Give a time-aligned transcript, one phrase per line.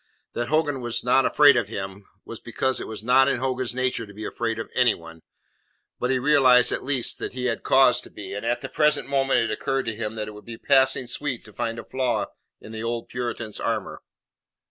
[0.33, 4.07] That Hogan was not afraid of him, was because it was not in Hogan's nature
[4.07, 5.21] to be afraid of anyone.
[5.99, 9.07] But he realized at least that he had cause to be, and at the present
[9.07, 12.25] moment it occurred to him that it would be passing sweet to find a flaw
[12.59, 14.01] in the old Puritan's armour.